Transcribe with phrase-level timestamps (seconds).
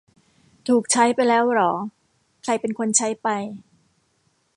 [0.67, 1.71] ถูกใช้ไปแล้วหรอ
[2.43, 3.27] ใครเป็นคนใช้ไป